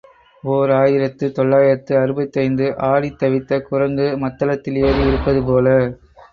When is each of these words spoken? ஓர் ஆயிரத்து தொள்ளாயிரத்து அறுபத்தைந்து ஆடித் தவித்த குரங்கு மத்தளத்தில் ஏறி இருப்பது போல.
ஓர் 0.43 0.71
ஆயிரத்து 0.77 1.25
தொள்ளாயிரத்து 1.31 1.93
அறுபத்தைந்து 1.97 2.65
ஆடித் 2.89 3.19
தவித்த 3.21 3.61
குரங்கு 3.69 4.09
மத்தளத்தில் 4.25 4.81
ஏறி 4.85 5.05
இருப்பது 5.05 5.43
போல. 5.45 5.67